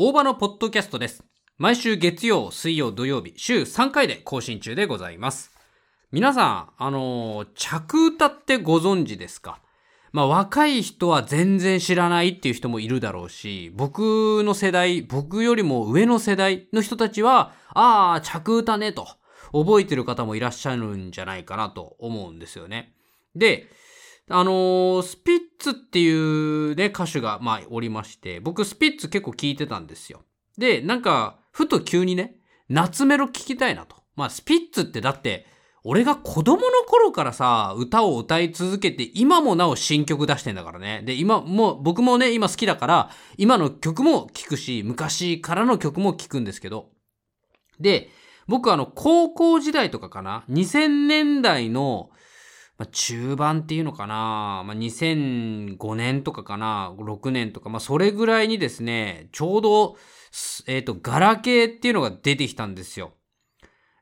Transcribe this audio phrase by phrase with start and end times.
[0.00, 1.24] 大場のポッドキャストです。
[1.56, 5.50] 毎週月曜、水曜、土曜日、週3回で更新中でございます。
[6.12, 9.60] 皆さん、あの着歌ってご存知ですか？
[10.12, 19.08] まあ若い人は全然知らないっていう人もいるだろうし、僕の世代、僕よりも上の世代の人たちは、ああ、着歌ねと、
[19.52, 22.94] 覚えてる方もいらっしゃるんじゃないかなと思うんですよね。
[23.34, 23.66] で、
[24.30, 30.22] あのースピッツっていうね、歌手が、まあ、おりまして、僕スピッツ結構聞いてたんですよ。
[30.56, 32.36] で、なんか、ふと急にね、
[32.68, 33.96] 夏メロ聞きたいなと。
[34.16, 35.46] まあ、スピッツってだって、
[35.84, 41.02] 俺が子供の頃からさ、歌を歌い続けて、今もなお新曲出してんだからね。
[41.04, 46.90] で、今、もう、僕もね、今好きだから、今の曲も聴くし、昔からの曲も聴くんですけど。
[47.80, 48.10] で、
[48.48, 52.10] 僕あの、高校時代とかかな ?2000 年代の、
[52.78, 59.96] まあ、中盤っていうのかな、まあ、2005年とかかな ?6 年とか、まあ、それぐらいにですね、ちょうど、
[60.68, 63.14] えっ、と、ガラケーっていうのが出てきたんですよ。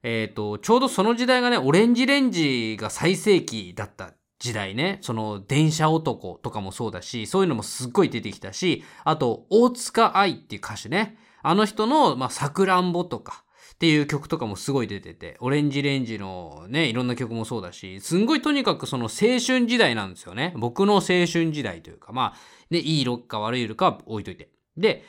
[0.02, 4.98] えっ、と、ちょうどその時代がね、オレンジレンジが最盛期だった時代ね。
[5.00, 11.16] その、電車男とかもそうだし、そういうのもすっごい出てきたし、あと、大塚愛っていう歌手ね。
[11.42, 20.54] あの人の、まあ、さくらんぼとか、っていう曲とかもすごい出てて、オレンジレンジのね、いろんな曲もそうだし、すんごいとにかくその青春時代なんですよね。
[20.56, 22.34] 僕の青春時代というか、まあ、
[22.70, 24.48] ね、いい色か悪い色か置いといて。
[24.76, 25.04] で、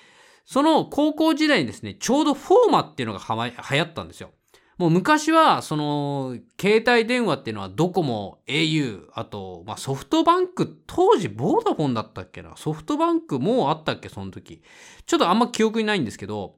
[0.46, 4.32] その高校時代にですね、ちょうどフォーマっていうのがはま、流行ったんですよ。
[4.78, 12.56] もう昔は、その、携帯電話っていうのはドコモ、au、あと、まあ、ソフトバンク、当時ボーダフォンだったっけな？
[12.56, 14.08] ソフトバンクもうあったっけ？
[14.08, 14.62] その時。
[15.08, 16.58] ちょっとあんま記憶にないんですけど、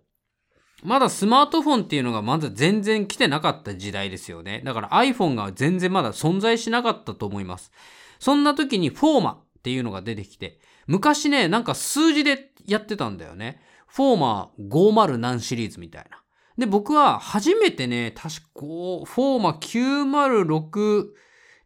[0.84, 4.62] まだスマートフォンっていうのがまだ全然来てなかった時代ですよね。
[4.64, 7.72] だから iPhone が全然まだ存在しなかったと思います。
[8.20, 13.62] そんな時にフォーマっていうのが出てきて、昔ね、なんか数字でやってたんだよね。
[13.88, 16.22] フォーマー50何シリーズみたいな。
[16.58, 19.52] で、僕は初めてね、確かフォーマ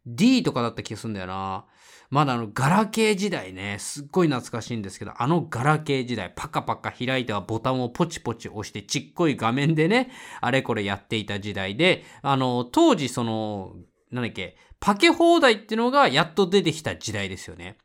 [0.05, 1.65] 906D とかだった気がするんだよな。
[2.13, 13.73] まだあの、ガラケー時代ね、すっごい懐かしいんですけど、あのガラケー時代、パカパカ開いてはボタンをポチポチ押して、ちっこい画面でね、あれこれやっていた時代で、あの、当時その、
[14.11, 17.79] なんだっけ、パケ放題ってのがやっと出てきた時代ですよね。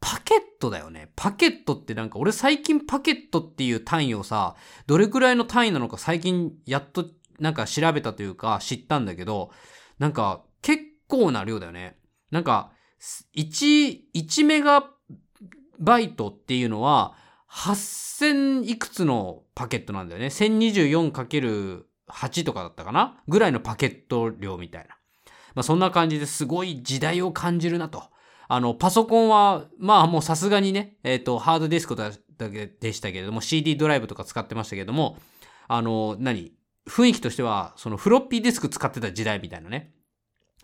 [0.00, 1.12] パケットだよね。
[1.14, 4.56] パケットってなんか、俺最近パケットっていう単位をさ、
[4.88, 7.06] どれくらいの単位なのか最近やっと
[7.38, 9.52] なんか調べたというか知ったんだけど、
[10.00, 11.96] なんか結構な量だよね。
[12.32, 12.72] なんか、
[13.34, 14.84] 1、1メガ
[15.78, 17.14] バイトっていうのは、
[17.50, 20.26] 8000いくつのパケットなんだよね。
[20.26, 23.20] 1024×8 とかだったかな？
[23.26, 24.88] ぐらいのパケット量みたいな。
[25.54, 28.04] まあそんな感じですごい時代を感じるなと。
[28.46, 35.16] あの、パソコンは、まあもうさすがにね、えっ、と、ハードディスクだけでしたけれども、CD ドライブとか使ってましたけれども、
[35.66, 36.52] あの、何？
[36.86, 39.92] 雰囲気としては、そのフロッピーディスク使ってた時代みたいなね。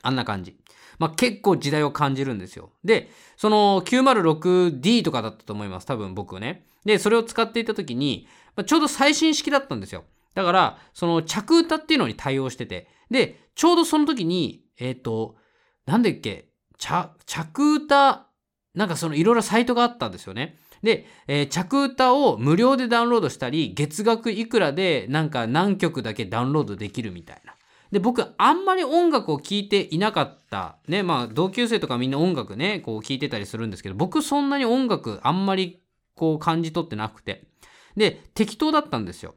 [0.03, 0.57] あんな感じ。
[0.99, 2.71] まあ、結構時代を感じるんですよ。
[2.85, 5.87] で、その 906D とかだったと思います。
[5.87, 6.67] 多分僕ね。
[6.85, 10.05] で、それを使っていた時に、まあ、ちょうど最新式だったんですよ。
[10.35, 12.89] だから、その着歌っていうのに対応してて。
[13.11, 15.37] で、ちょうどその時に、えっ、と、
[15.87, 18.27] なんだっけ、着、着歌、
[18.75, 20.59] なんかそのいろいろサイトがあったんですよね。
[20.83, 27.56] で、えー着歌を無料でダウンロードしたり、月額いくらでなんか何曲だけダウンロードできるみたいな。
[27.93, 30.79] で、僕、あんまり音楽を聴いていなかった。
[30.89, 35.83] ね、まあ、同級生とかみんな音楽ね、こう聴いてたりするんですけど、僕そんなに音楽あんまり
[36.15, 37.45] こう感じ取ってなくて。
[37.97, 39.35] で、適当だったんですよ。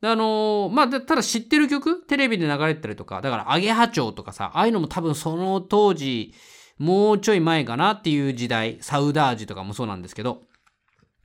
[0.00, 2.06] であのーまあ、ただ知ってる曲？
[2.06, 6.34] テレビで流れてたりとか、だから、アゲハチョウとかさ、ああいうのも多分その当時、
[6.78, 10.42] もうちょい前かなっていう時代、サウダージとかもそうなんですけど、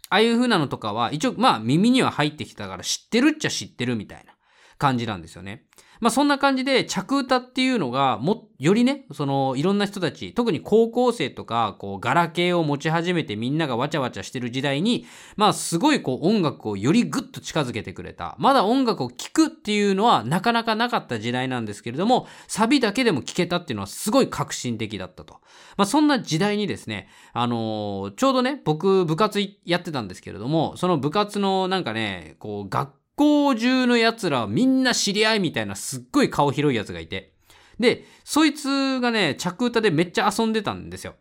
[0.10, 4.34] ああいう風なのとかは、一応、まあ、耳には入ってきたから知ってるっちゃ知ってるみたいな
[4.78, 5.64] 感じなんですよね。
[6.00, 15.06] まあ、そんな感じで、着歌っていうのが、も、よりね、その、いろんな人たち、特に高校生とか、こう、ガラケーを持ち始めてみんながわちゃわちゃしてる時代に、
[15.36, 18.36] まあ、すごいこう、音楽をよりぐっと近づけてくれた。
[18.40, 25.42] まだ音楽を聴くっていうのは、なかなかなかった時代なんですけれども、サビだけでも聴けたっていうのは、すごい革新的だったと。
[25.78, 37.34] まあ、そんな時代にですね、あのーちょうどね、僕、部活やってたんですけれども、その部活のなんかね、こう、学校中の奴らみんな知り合いみたいなすっごい顔広い奴がいて。
[37.80, 41.16] で、そいつがね、着歌でめっちゃ遊んでたんですよ。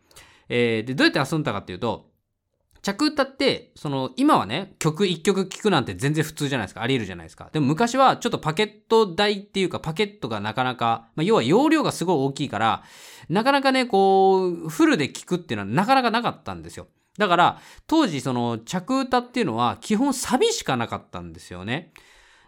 [0.48, 2.10] えーで、どうやって遊んだかっていうと、
[2.84, 6.82] 着歌って、その、今はね、曲一曲聴くなんて全然普通じゃないですか。
[6.82, 7.48] あり得るじゃないですか。
[7.50, 12.84] でも昔はちょっとパケット代っていうか、パケットがなかなか、まあ、要は容量がすごい大きいから、
[13.30, 16.86] なかなかね、こう、フルで聴くっていうのはなかなかなかったんですよ。
[17.18, 21.92] だから、当時その着歌っていうのは基本サビしかなかったんですよね。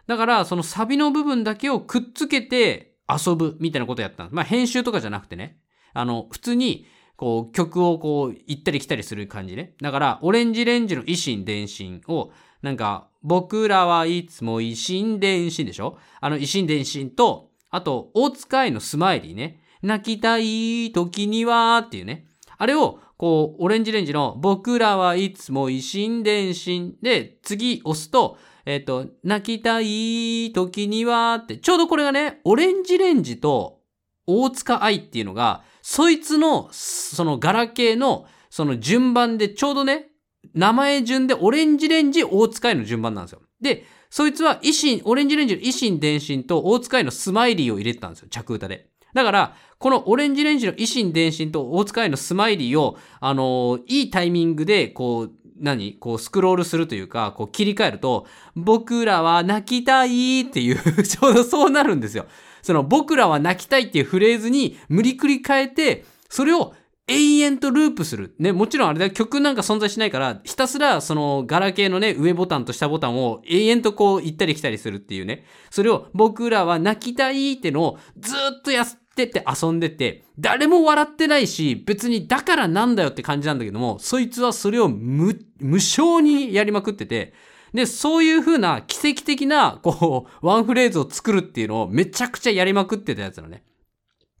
[0.07, 4.35] だから、そのサビの部分だけをくっつけて遊ぶみたいなことやったんです。
[4.35, 5.59] まあ編集とかじゃなくてね。
[5.93, 6.85] あの、普通に、
[7.15, 9.73] こう、曲をこう、行ったり来たりする感じね。
[9.81, 12.31] だから、オレンジレンジの維新伝心を、
[12.61, 15.97] なんか、僕らはいつも維新伝心でしょ？
[16.21, 19.61] あの維新伝心と、あと、大塚愛のスマイリーね。
[19.81, 22.27] 泣きたい時にはっていうね。
[22.57, 33.79] あれを、こう、オレンジレンジの僕らはいつも維新伝心で、次押すと、えっ、と、泣きたい時にはって、ちょうどこれがね、オレンジレンジと
[34.25, 40.07] 大塚愛っていうのが、そいつの、そのガラケーの、その順番でちょうどね、
[40.53, 43.41] 名前順でオレンジレンジ、大塚愛の順番なんですよ。
[43.61, 48.89] で、そいつは維新、オレンジレンジの維新伝心と大塚愛のスマイリーを入れてたんですよ、着歌で。
[49.17, 55.95] だから、このオレンジレンジの維新伝心と大塚愛のスマイリーを、あのーいいタイミングで、こう、何？
[55.95, 62.27] こうスクロールするというか、こう切り替えると、僕らは泣きたいっていう、 ちょうどそうなるんですよ。
[62.61, 66.75] その僕らは泣きたいっていうフレーズに無理くり変えて、それを
[67.07, 68.35] 永遠とループする。
[68.37, 75.45] ね、もちろんあれだ、曲なんか存在しないから、ひたすらそのガラケーのね、上ボタンと下ボタンを永遠とこう行ったり来たりするっていうね。
[75.71, 87.33] それを僕らは泣きたいってのをずっとやってって遊んでて、誰も笑ってないし、別にだからなんだよって感じなんだけども、そいつはそれを無、無償にやりまくってて、
[87.73, 93.63] で、そういう風な奇跡的な、こう、ワンフレーズを作るっていうのをめちゃくちゃやりまくってたやつなのね。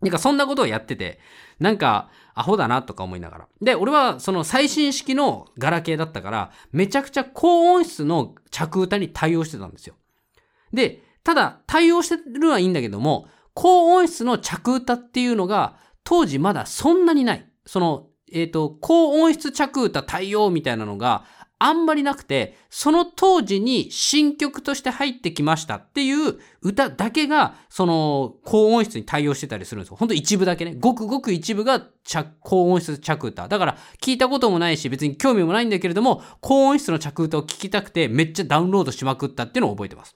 [0.01, 1.19] なんかそんなことをやってて、
[1.59, 3.47] なんか、アホだなとか思いながら。
[3.61, 9.95] で、俺はその最新式のガラケーだったから、めちゃくちゃ高音質の着歌に対応してたんですよ。
[10.71, 13.27] で、ただ、対応してるのはいいんだけども、
[13.59, 17.49] 高音質の着歌っていうのが、当時まだそんなにない。
[17.65, 21.25] その、えっ、と、高音質着歌対応みたいなのが
[21.57, 29.95] あんまりなくて、その当時に新曲として入ってきましたっていう歌だけが、その高音質に対応してたりするんですよ。
[29.95, 30.75] ほんと一部だけね。
[30.79, 33.47] ごくごく一部が着高音質着歌。
[33.47, 40.15] だから聞いたこともないし、別に興味もないんだけれども、高音質の着歌を聞きたくてめっちゃダウンロードしまくったっていうのを覚えてます。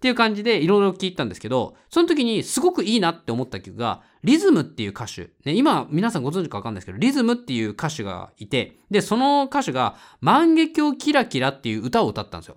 [0.00, 5.28] っていう感じでいろいろ聞いたんですけど、その時にすごくいいなって思った曲が、リズムっていう歌手。
[5.44, 12.56] ね、今皆さんご存知かわかんないですけど、リズムっていう歌手がいて、で、その歌手が万華鏡キラキラっていう歌を歌ったんですよ。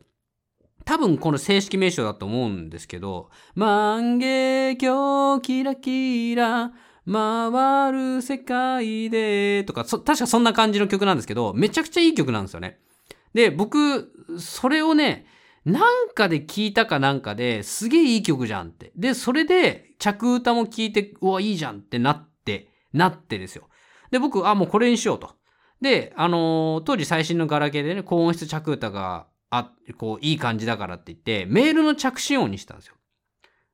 [0.85, 6.71] 多分この正式名称だと思うんですけど、万華鏡キラキラ、
[7.11, 12.79] 回る世界で、とか、確かそんな感じの曲なんですけど、めちゃくちゃいい曲なんですよね。
[13.33, 15.25] で、僕、それをね、
[15.65, 18.91] なんかで聞いたかなんかですげえいい曲じゃんって。
[18.95, 23.69] で、それで着歌も聞いて、うわ、いいじゃんってなって、なってですよ。
[24.11, 25.31] で、僕、あ、もうこれにしようと。
[25.81, 32.95] で、あのー当時最新のガラケーでね、高音質着歌が、あ、こう、いい感じだからって言って、メールの着信音にしたんですよ。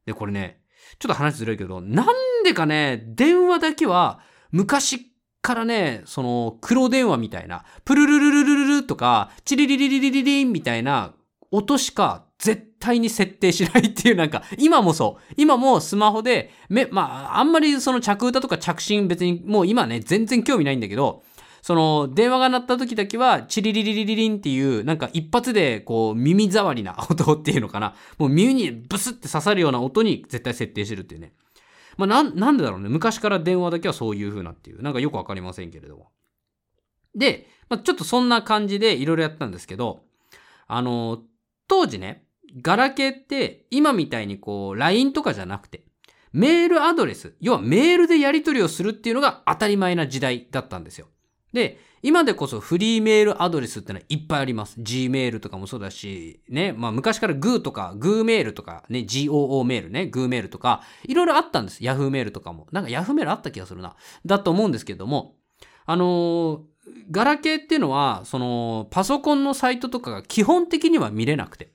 [0.05, 0.61] で、これね、
[0.99, 4.19] ちょっと話ずれるけど、なんでかね、電話だけは、
[4.51, 11.13] 昔からね、その、黒電話みたいな、プルルルルルルルとか、チリリリリリリリンみたいな
[11.51, 15.33] 音しか絶対に設定しないっていうなんか、今もそう。
[15.37, 21.23] 今もスマホで、め、まあ、あんまりその着歌とか着信別にもう今ね、全然興味ないんだけど、
[21.61, 27.95] その、電話が鳴った時だけは、チリリリリリリンっていう、なんか一発で、こう、耳障りな音っていうのかな。
[28.17, 31.33] もう耳にブスって刺さるような音に絶対設定してるっていうね。
[31.97, 32.87] まあ、な、なんでだろうね。
[32.87, 34.81] 昔から電話だけはそういう風なっていう。
[34.81, 36.11] なんかよくわかりませんけれども。
[37.13, 40.03] で、まあ、ちょっとそんな感じでいろいろやったんですけど、
[40.67, 41.19] あの、
[41.69, 42.25] 当時ね、
[42.61, 45.85] ガラケーって今みたいにこう、LINE とかじゃなくて、
[46.33, 51.07] メールアドレス、要はメールでやり取りをするっていうのが当たり前な時代だったんですよ。
[51.53, 54.79] で、今でこそフリーメールアドレスってのはいっぱいあります。
[54.79, 61.81] Gmail とかもそうだし、ね、まあ昔から Goo とか Goo メールとかね、GOO メールね、Goo メールとか、いろいろあったんです。
[61.83, 62.67] Yahoo メールとかも。
[62.71, 63.95] なんか Yahoo メールあった気がするな。
[64.25, 65.35] だと思うんですけども、
[65.85, 66.59] あのー
[67.11, 71.71] ガラケーっていうのは、その、パソコンのサイトとかが基本的には見れなくて。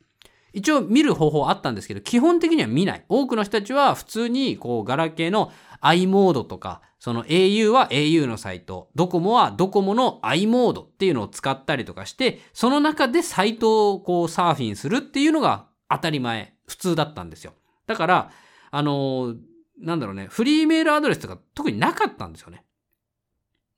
[0.53, 3.05] 一応見る方法あったんですけど、基本的には見ない。
[3.09, 17.53] 多くの人たちは普通に、こう、ガラケーの i モードとか、その au は au のサイト、ドコモはドコモの i モードっていうのを使ったりとかして、その中でサイトをこうサーフィンするっていうのが当たり前、普通だったんですよ。
[17.87, 18.31] だから、
[18.71, 19.37] あのー
[19.79, 22.65] なんだろうね、フリーメールアドレスとか特になかったんですよね。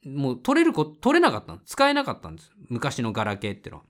[0.07, 2.51] もう取れるこ、取れなかったの使えなかったんです。
[2.69, 3.83] 昔のガラケーってのは。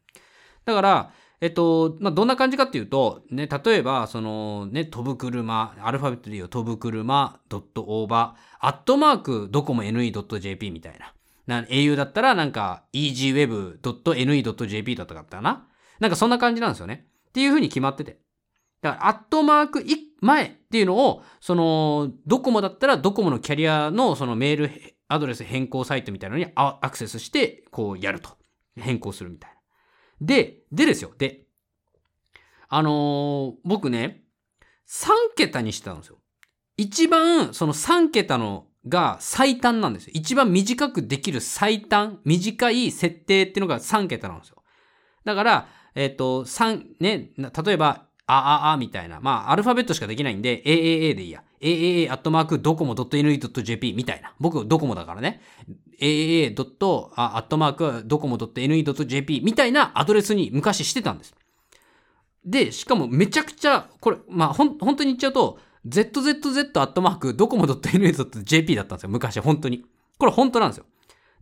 [0.65, 11.13] だから、えっと、まあ、どんな感じかっていうと、ね、例えば、その、ね、飛ぶ車、アルファベットで言う飛ぶ車、ドットオーバー、アットマーク、ドコモ NE.jp みたいな。
[11.47, 15.69] な au だったらなんか easyweb.ne.jp だったかったな
[16.01, 17.07] なんかそんな感じなんですよね。
[17.29, 18.19] っていう風に決まってて。
[18.83, 19.85] だから、アットマーク
[20.21, 28.37] 前っていうのを、その、ドコモだったらドコモのキャリアのそのメールアドレス変更サイトみたいなのにアクセスして、こうやると。
[28.79, 29.57] 変更するみたいな。
[30.21, 31.13] で、でですよ。
[31.17, 31.43] で、
[32.69, 34.25] あのー、僕ね、
[34.89, 36.19] 3桁にしてたんですよ。
[36.77, 40.13] 一番、その3桁のが最短なんですよ。
[40.15, 44.63] 一番短くできる最短、短い設定っていうのが3桁なんですよ。
[45.25, 49.21] だから、えっ、ー、と、3、ね、例えば、あ、あ、あ、みたいな。
[49.21, 51.43] まあ、アルファベットしかできないんで、AAA でいいや。
[51.61, 54.33] AAA アットマークドコモ .ne.jp みたいな。
[54.39, 55.41] 僕、ドコモだからね。
[56.01, 61.35] AAA アットマークドコモ .ne.jp みたいなアドレスに昔してたんです。
[62.45, 65.59] で、しかもめちゃくちゃ、これ、まあ、ほん、本当に言っちゃうと、
[65.89, 69.11] zzz アットマークドコモ .ne.jp だったんですよ。
[69.11, 69.85] 昔、本当に。
[70.19, 70.85] これ本当なんですよ。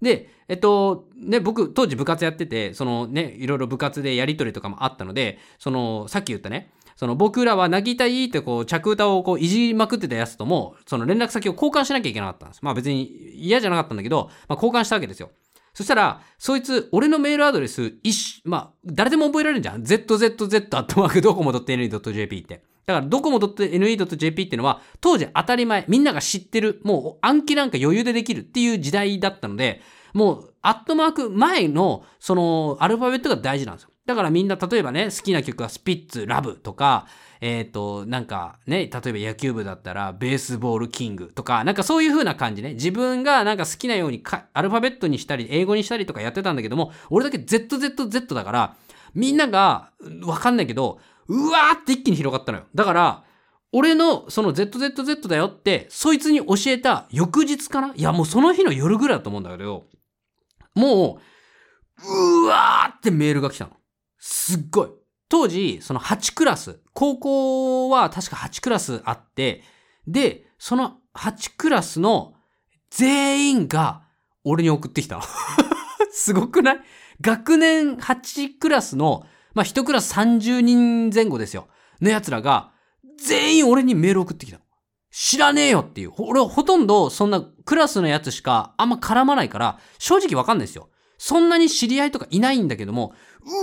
[0.02, 12.60] で、えっと、ね、僕、当時部活やってて、そのね、いろいろ部活でやりとりとかもあったので、その、さっき言ったね、その僕らは泣きたいってこう着歌をこういじりまくってたやつとも、その連絡先を交換しなきゃいけなかったんです。
[12.62, 15.30] まあ別に嫌じゃなかったんだけど、まあ交換したわけですよ。
[15.74, 19.82] そしたら、そいつ、俺のメールアドレス、一まあ、誰でも覚えられるじゃん。
[19.82, 22.62] zzz.docomo.ne.jp って。
[22.86, 29.80] だから、ドコモ .ne.jp っていうのは、当時当たり前、みんなが知ってる、もう暗記なんか余裕でできるっていう時代だったので、
[30.12, 33.90] もう、アットマーク前の、その、アルファベットが大事なんですよ。
[34.06, 37.06] だからみんな、例えばね、好きな曲はスピッツ、ラブとか、
[37.40, 42.74] えっ、ー、と、なんかね、例えば野球部だったら、ベースボールキングとか、なんかそういう風な感じね。
[42.74, 48.76] 自分がなんか好きなようにアルファベットにしたり、英語にしたりとかやってたんだけども、俺だけ ZZZ だから、
[49.14, 49.90] みんなが、
[50.22, 52.64] わかんないけど、うわーって一気に広がったのよ。
[52.74, 53.24] だから、
[53.72, 57.92] 俺のその ZZZ だよって、そいつに教えた翌日かな？
[57.96, 59.86] いや、もうその日の夜ぐらいだと思うんだけど、
[60.74, 61.18] も
[62.04, 63.72] う、うわーってメールが来たの。
[64.26, 64.88] すっごい。
[65.28, 69.62] 当時、その8クラス、高校は確か8クラスあって、
[70.06, 72.32] で、その8クラスの
[72.90, 74.04] 全員が
[74.42, 75.22] 俺に送ってきたの。
[76.10, 76.80] すごくない？
[77.20, 81.68] 学年8クラスの、まあ、1クラス30人前後ですよ。
[82.00, 82.72] の奴らが、
[83.18, 84.64] 全員俺にメール送ってきたの。
[85.10, 86.12] 知らねえよっていう。
[86.16, 90.88] 俺ほとんどそんなクラスのやつしかあんま絡まないから、正直わかんないですよ。
[91.18, 93.14] そんなに知り合いとかいないんだけども、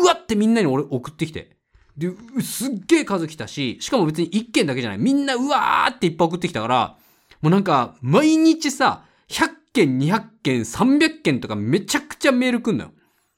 [0.03, 1.57] うわってみんなに俺送ってきて。
[1.97, 2.09] で、
[2.41, 4.99] すっげえ数来たし、しかも別に1件だけじゃない。
[4.99, 6.97] みんなうわーっていっぱい送ってきたから、
[7.41, 12.91] もうなんか、毎日さ、100件、200件、300件とかめちゃくちゃメール来んのよ。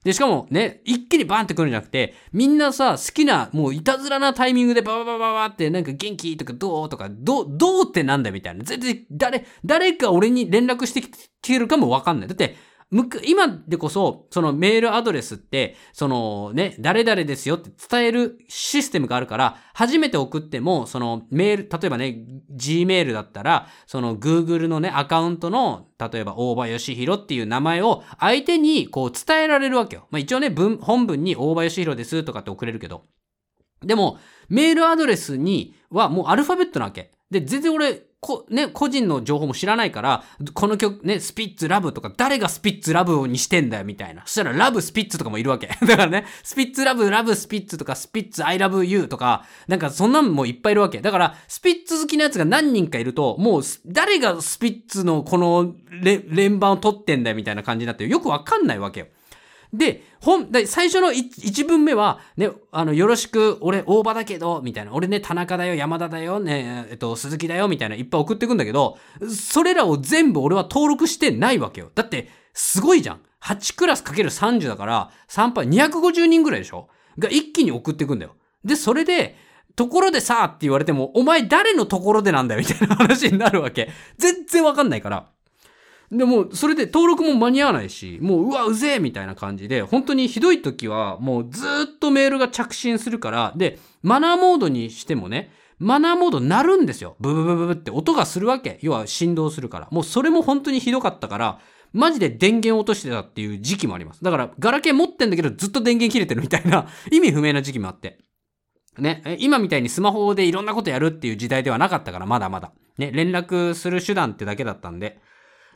[0.03, 8.65] で、しかもね、一気にバーンって来るんじゃなくて、みんなさ、好きな、もういたずらなタイミングでバババババって、なんか元気とかどうとか、どう、どうってなんだみたいな。
[8.65, 11.09] 全然、誰、誰か俺に連絡してき
[11.41, 12.27] てるかもわかんない。
[12.27, 12.57] だって、
[12.93, 22.23] む今でこそ、そのメールアドレスって、そのね、誰々ですよって伝えるシステムがあるから、初めて送っても、そのメール、例えばね、
[22.55, 30.07] Gmail だったら、その Google のね、アカウントの、例えば大場義弘っていう名前を相手にこう伝えられるわけよ。
[30.11, 33.05] まあ一応ね、文、本文に大場義弘ですとかって送れるけど。
[33.81, 34.19] でも、
[34.49, 37.11] メールアドレスにはもうアルファベットなわけ。
[37.33, 40.23] で、全然俺、こ、ね、個人の情報も知らないから、
[40.53, 44.21] この曲、ね、スピッツラブとか、誰がスピッツラブにしてんだよ、みたいな。
[44.25, 45.67] そしたら、ラブスピッツとかもいるわけ。
[45.81, 51.01] だからね、スピッツラブ、ラブスピッツとか、スピッツアイラブユーとか、なんかそんなんもいっぱいいるわけ。
[51.01, 59.07] だから、スピッツ好きなやつが何人かいると、もう、誰がスピッツのこの連番を取ってんだよ、みたいな感じになって、よくわかんないわけよ。
[59.73, 64.93] で、本、最初の一文目は、ね、あの、よろしく、俺、大場だけど、みたいな。
[64.93, 71.91] 俺ね、田中だよ、山田だよ、ね、えっと、鈴木だよ、みたいな、いっぱい送ってくんだけど、それらを全部俺は登録してないわけよ。
[71.95, 73.21] だって、すごいじゃん。
[73.41, 76.87] 8クラスかける30だから、3倍、250人ぐらいでしょ？
[77.17, 78.35] が一気に送ってくんだよ。
[78.63, 79.35] で、それで、
[79.75, 83.89] ところでさって言われても、お前誰のところでなんだよみたいな話になるわけ。
[84.19, 85.29] 全然わかんないから。
[86.13, 97.15] でも、それで登録も間に合わないし、もう、うわ、うぜえみたいな感じで、本当にひどい時は、もうずっとメールが着信するから、で、マナーモードにしてもね、マナーモード鳴るんですよ。
[97.19, 98.79] ブブブブブって音がするわけ。
[98.81, 99.87] 要は振動するから。
[99.91, 101.59] もうそれも本当にひどかったから、
[101.93, 104.23] マジで電源落としてたっていう時期もあります。
[104.23, 108.19] だから、ガラケー持ってんだけどずっと電源切れてるみたいな意味不明な時期もあって。
[108.97, 112.71] ね、今みたいにスマホでいろんなことやるっていう時代ではなかったから、まだまだ。
[112.97, 115.19] ね、連絡する手段ってだけだったんで。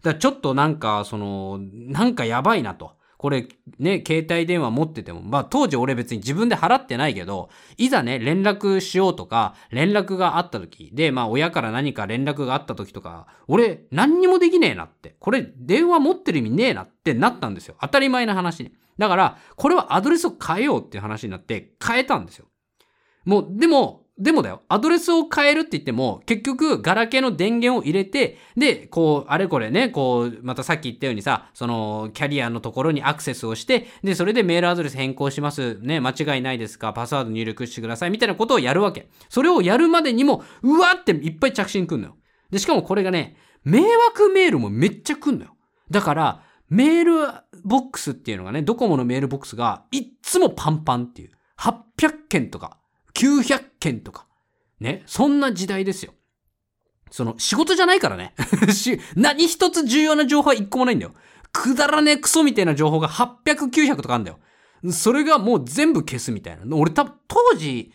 [0.02, 2.98] だからちょっとなんか、その、なんかやばいなと。
[3.18, 3.48] これ
[3.80, 17.76] ね、携帯電話持ってても、まあ当時俺別に自分で払ってないけど、いざね、連絡しようとか、連絡があった時、で、まあ親から何か連絡があった時とか、俺何にもできねえなって、これ電話持ってる意味ねえなってなったんですよ。
[17.82, 18.72] 当たり前な話ね。
[19.00, 22.46] だから、これはアドレスを変えようっていう話になって変えたんですよ。
[23.26, 35.78] もう、でも、でもだよ、アドレスを変えるって言っても、結局、ガラケーの電源を入れて、で、こう、あれこれね、こう、またさっき言ったようにさ、その、キャリアのところにアクセスをして、で、それでメールアドレス変更します。
[35.82, 36.94] ね、間違いないですか？
[36.94, 38.10] パスワード入力してください。
[38.10, 39.08] みたいなことをやるわけ。
[39.30, 42.18] それをやるまでにも、うわっていっぱい着信くんのよ。
[42.50, 45.56] で、しかもこれがね、迷惑メールもめっちゃくんのよ。
[45.92, 47.12] だから、メール
[47.64, 51.32] ボックスっていうのがね、ドコモのメールボックスが、いっつもパンパンっていう。
[51.60, 52.80] 800件とか、
[53.18, 54.28] 900件とか。
[54.80, 55.04] ね。
[55.08, 56.14] そんな時代ですよ。
[57.10, 58.34] その、仕事じゃないからね。
[59.16, 61.14] 何一つ重要な情報は一個もないんだよ。
[61.52, 64.40] くだらねえクソみたいな情報が800、900とかあんだよ。
[64.92, 66.76] それがもう全部消すみたいな。
[66.76, 67.92] 俺多分、当時、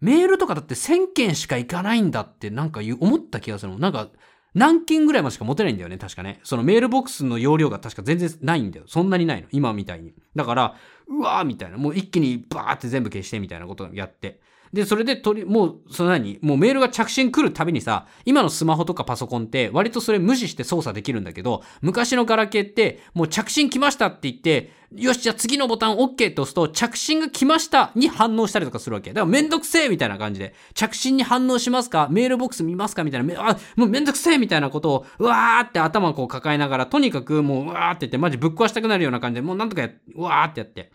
[0.00, 3.78] メールとかだって1000件しか行かないんだってなんか思った気がするの。
[3.78, 4.08] なんか、
[4.54, 6.40] 何件ぐらいまでしか持てないんだよね、確かね。
[6.42, 8.84] そのメールボックスの容量が確か全然ないんだよ。
[8.86, 9.48] そんなにないの。
[9.50, 10.12] 今みたいに。
[10.36, 10.76] だから、
[11.08, 11.78] うわーみたいな。
[11.78, 14.40] もう一気にバーって全部消してみたいなことをやって。
[14.72, 16.38] で、それで取り、もう、その何？
[16.40, 29.10] もうメールが着信来るたびにさ、今のスマホとかパソコンって割とそれ無視して操作できるんだけど、昔のガラケーって、もう着信来ましたって言って、よし、じゃあ次のボタン OK って押すと、着信が来ましたに反応したりとかするわけ。
[29.10, 32.08] だからめんどくせえみたいな感じで、着信に反応しますか？
[32.10, 33.04] メールボックス見ますか？
[33.04, 40.92] みたいな、あ、もうめんどくせえみたいなことを、うわーって頭をこう抱えながら、とにかくもう、うわーって言って、マジぶっ壊したくなるような感じで、もうなんとかや、うわーってやって。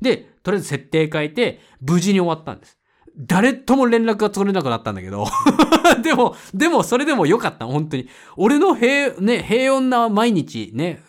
[0.00, 2.78] で、とりあえず設定変えて、無事に終わったんです。
[3.18, 5.26] 誰とも連絡が取れなくなったんだけど
[6.02, 8.08] でも、でもそれでもよかった、本当に。
[8.36, 11.02] 俺の平、ね、平穏な毎日、ね、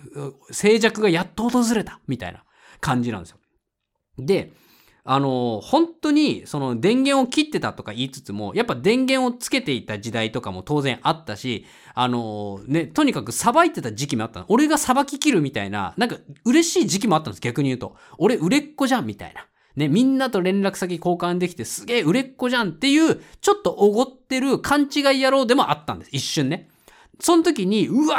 [0.51, 2.43] 静寂がやっと訪れた、みたいな
[2.79, 3.37] 感じなんですよ。
[4.17, 4.53] で、
[5.09, 14.45] あの、本当に、その電源を切ってたとか言いつつも、やっぱ電源をつけていた時代とかも当然あったし、あの、ね、とにかくさばいてた時期もあった。
[14.49, 17.95] 俺がさばき切るみたいな、なんか嬉しい時期もあったんです、逆に言うと。
[18.17, 19.45] 俺売れっ子じゃん、みたいな。
[19.77, 26.09] ね、みんなと連絡先交換できてすげえ売れっ子じゃんっていう、ちょっとおごってる勘違い野郎でもあったんです。
[26.11, 26.67] 一瞬ね。
[27.19, 28.17] その時に、うわ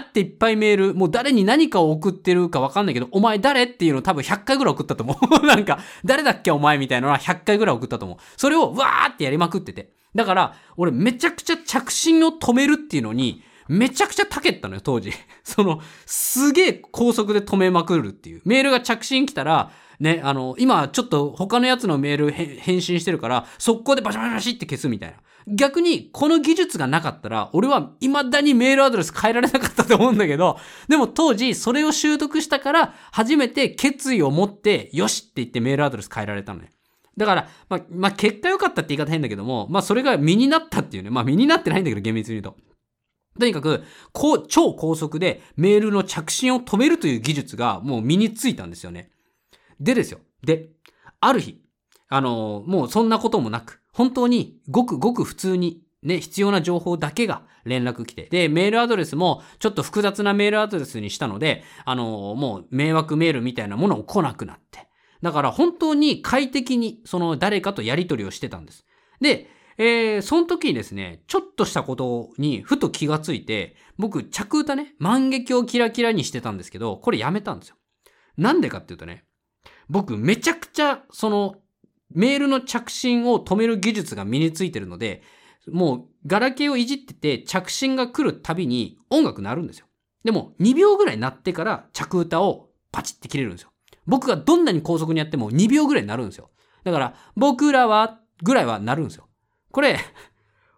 [0.00, 5.42] ーっていっぱいメール、もう誰に何かを送ってるかわかんないけど、お前誰っていうの多分100回ぐらい送ったと思う。
[5.46, 8.18] なんか、誰だっけお前みたいなのは100回ぐらい送ったと思う。
[8.36, 9.92] それをわーってやりまくってて。
[10.14, 15.12] だから、俺めちゃくちゃ着信を止めるっていうのに、めちゃくちゃたけったのよ、当時。
[15.44, 18.42] その、すげえ高速で止めまくるっていう。
[18.44, 19.70] メールが着信来たら、
[20.02, 25.16] ね、あの、今ちょっと他のやつのメール返信してるから、速攻でバシャバシャバシって消すみたいな。
[25.46, 36.72] 逆に、この技術がなかったら、俺は未だにメールアドレス変えられなかったと思うんだけど、でも当時、それを習得したから、初めて決意を持って、よしって言ってメールアドレス変えられたのね。
[37.16, 41.10] だから、まあ、まあ、結果良かったって言い方変だけども、まあ、それが身になったっていうね。
[41.10, 42.56] まあ、身になってないんだけど、厳密に言うと。
[43.38, 49.11] とにかく、こう、超高速でメールの着信を止めるという技術がもう身についたんですよね。
[49.82, 50.20] でですよ。
[50.42, 50.70] で、
[51.20, 51.60] ある日、
[52.08, 64.88] あの、もうそんなこともなく、本当にごくごく普通にね、必要な情報だけが連絡来て、で、メールアドレスもちょっと複雑なメールアドレスにしたので、あの、もう迷惑メールみたいなものも来なくなって。
[65.22, 68.84] だから本当に快適にその誰かとやり取りをしてたんです。
[69.20, 77.76] で、えー、その時にですね、ちょっとしたことにふと気がついて、僕、着歌ね、万華鏡キラキラにしてたんですけど、これやめたんですよ。
[78.36, 79.24] なんでかっていうとね、
[79.92, 81.56] 僕めちゃくちゃその
[82.14, 85.22] メールの着信を止める技術が身についてるので、
[85.70, 89.86] もうガラケーをいじってて着信が来るたびに音楽鳴るんですよ。
[90.24, 93.70] でも2秒ぐらい鳴ってから着歌をパチって切れるんですよ。
[94.06, 96.50] 僕がどんなに高速にやっても2秒ぐらい鳴るんですよ。
[96.84, 99.28] だから僕らはぐらいは鳴るんですよ。
[99.72, 99.98] これ、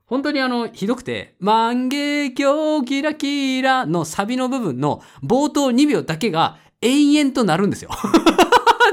[0.07, 1.97] 本当にあの、ひどくて、万華
[2.37, 7.91] 鏡キラキラのサビの部分の冒頭2秒だけが延々と鳴るんですよ。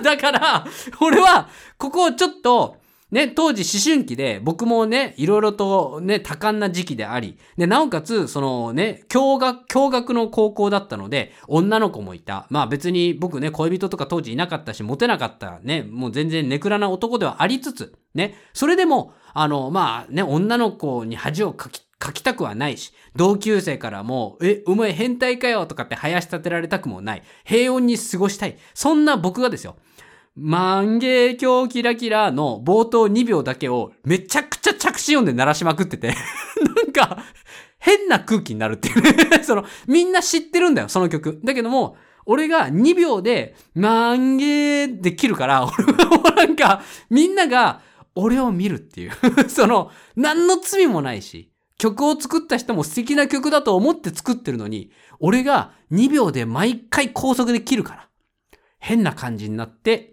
[0.03, 0.65] だから、
[0.99, 12.47] 俺は、ここをちょっと、ね、当時思春期で、僕もね、いろいろとね、多感な時期であり、で、なおかつ、そのね、共学、共学の高校だったので、女の子もいた。
[12.49, 27.23] まあ別に僕ね、恋人とか当時いなかったし、モテなかったね、もう全然ネクラな男ではありつつ、ね、それでも、あの、まあね、女の子に恥をかき、書きたくはないし、同級生からも、え、お前変態かよとかって林立てられたくもない。
[27.43, 28.57] 平穏に過ごしたい。
[28.73, 29.75] そんな僕がですよ。
[30.35, 36.15] 万華鏡キラキラの冒頭2秒だけをめちゃくちゃ着信音で鳴らしまくってて
[36.75, 37.23] なんか、
[37.79, 38.91] 変な空気になるってい
[39.39, 41.41] う その、みんな知ってるんだよ、その曲。
[41.43, 47.81] だけども、俺が2秒で、なんげーで切るから、 俺もなんか、みんなが、
[48.15, 49.11] 俺を見るっていう。
[49.49, 58.07] その、何の罪もないし、曲を作った人も素敵な曲だと思って作ってるのに、俺が2秒で毎回高速で切るから。
[58.79, 60.11] 変な感じになって、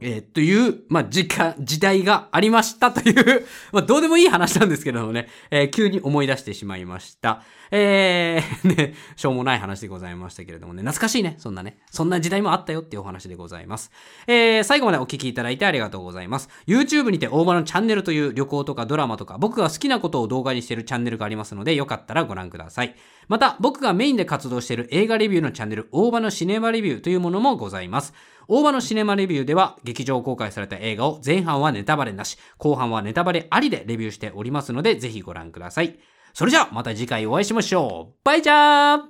[0.00, 7.42] えーという、まあ、時間、時代がありましたという、 まあ、どうでもいい話なんですけどもね、えー急に思い出してしまいました。
[7.70, 13.90] えー、 ね、しょうもない話でございましたけれどもね、懐かしいね、そんなね、そんな時代もあったよっていうお話でございます。
[14.26, 16.48] えー、最後までお聞きいただいてありがとうございます。
[16.66, 22.94] YouTube にて大場のチャンネルという旅行とかドラマとか、僕が好きなことを動画にしているチャンネルがありますので、よかったらご覧ください。
[23.28, 28.14] また、僕がメインで活動している映画レビューのチャンネル、大場のシネマレビューというものもございます。
[28.50, 35.98] 大場のシネマレビューでは、劇場公開された映画を前半はネタバレなし、後半はネタバレありでレビューしておりますので、ぜひご覧ください。
[36.32, 38.14] それじゃあ、また次回お会いしましょう。
[38.24, 39.00] バイチャー